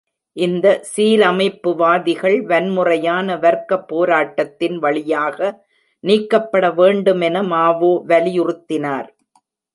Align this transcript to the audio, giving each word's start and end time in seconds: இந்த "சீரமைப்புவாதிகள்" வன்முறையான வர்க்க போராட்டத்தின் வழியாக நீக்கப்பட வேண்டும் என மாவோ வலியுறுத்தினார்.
இந்த 0.37 0.67
"சீரமைப்புவாதிகள்" 0.91 2.37
வன்முறையான 2.45 3.37
வர்க்க 3.37 3.77
போராட்டத்தின் 3.83 4.77
வழியாக 4.79 5.51
நீக்கப்பட 6.03 6.65
வேண்டும் 6.71 7.21
என 7.21 7.43
மாவோ 7.51 7.93
வலியுறுத்தினார். 8.09 9.09